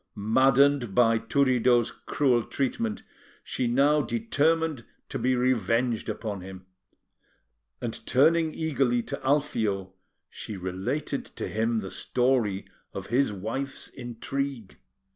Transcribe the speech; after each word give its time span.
Maddened 0.15 0.95
by 0.95 1.19
Turiddu's 1.19 1.91
cruel 1.91 2.41
treatment, 2.41 3.03
she 3.43 3.67
now 3.67 4.01
determined 4.01 4.83
to 5.09 5.19
be 5.19 5.35
revenged 5.35 6.09
upon 6.09 6.41
him, 6.41 6.65
and, 7.79 8.03
turning 8.07 8.51
eagerly 8.51 9.03
to 9.03 9.23
Alfio, 9.23 9.93
she 10.27 10.57
related 10.57 11.25
to 11.25 11.47
him 11.47 11.81
the 11.81 11.91
story 11.91 12.65
of 12.95 13.05
his 13.13 13.31
wife's 13.31 13.89
intrigue. 13.89 14.79